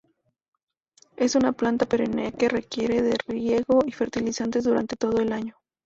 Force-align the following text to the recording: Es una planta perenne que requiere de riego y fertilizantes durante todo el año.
Es 1.15 1.35
una 1.35 1.51
planta 1.51 1.85
perenne 1.85 2.31
que 2.33 2.49
requiere 2.49 3.03
de 3.03 3.17
riego 3.27 3.81
y 3.85 3.91
fertilizantes 3.91 4.63
durante 4.63 4.95
todo 4.95 5.19
el 5.19 5.31
año. 5.31 5.55